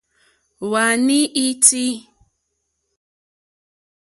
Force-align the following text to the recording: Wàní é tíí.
Wàní 0.71 1.17
é 1.43 1.45
tíí. 1.63 1.87